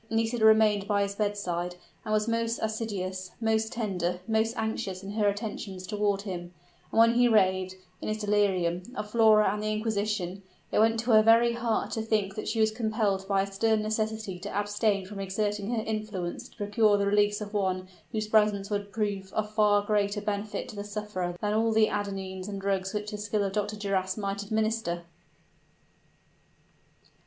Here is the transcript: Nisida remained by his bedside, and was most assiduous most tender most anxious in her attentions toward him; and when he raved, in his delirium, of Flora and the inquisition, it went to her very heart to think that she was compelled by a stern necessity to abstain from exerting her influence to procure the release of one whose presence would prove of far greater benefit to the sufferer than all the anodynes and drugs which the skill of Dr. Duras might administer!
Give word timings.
Nisida 0.09 0.43
remained 0.43 0.87
by 0.87 1.03
his 1.03 1.13
bedside, 1.13 1.75
and 2.03 2.11
was 2.11 2.27
most 2.27 2.57
assiduous 2.59 3.29
most 3.39 3.71
tender 3.71 4.19
most 4.27 4.57
anxious 4.57 5.03
in 5.03 5.11
her 5.11 5.27
attentions 5.27 5.85
toward 5.85 6.23
him; 6.23 6.55
and 6.91 6.97
when 6.97 7.13
he 7.13 7.27
raved, 7.27 7.75
in 8.01 8.07
his 8.07 8.17
delirium, 8.17 8.81
of 8.95 9.11
Flora 9.11 9.53
and 9.53 9.61
the 9.61 9.67
inquisition, 9.71 10.41
it 10.71 10.79
went 10.79 10.99
to 11.01 11.11
her 11.11 11.21
very 11.21 11.53
heart 11.53 11.91
to 11.91 12.01
think 12.01 12.33
that 12.33 12.47
she 12.47 12.59
was 12.59 12.71
compelled 12.71 13.27
by 13.27 13.43
a 13.43 13.45
stern 13.45 13.83
necessity 13.83 14.39
to 14.39 14.49
abstain 14.49 15.05
from 15.05 15.19
exerting 15.19 15.69
her 15.71 15.83
influence 15.83 16.49
to 16.49 16.57
procure 16.57 16.97
the 16.97 17.05
release 17.05 17.39
of 17.39 17.53
one 17.53 17.87
whose 18.11 18.27
presence 18.27 18.71
would 18.71 18.91
prove 18.91 19.31
of 19.33 19.53
far 19.53 19.83
greater 19.85 20.19
benefit 20.19 20.67
to 20.67 20.75
the 20.75 20.83
sufferer 20.83 21.35
than 21.41 21.53
all 21.53 21.71
the 21.71 21.89
anodynes 21.89 22.47
and 22.49 22.59
drugs 22.59 22.91
which 22.91 23.11
the 23.11 23.19
skill 23.19 23.43
of 23.43 23.53
Dr. 23.53 23.75
Duras 23.75 24.17
might 24.17 24.41
administer! 24.41 25.03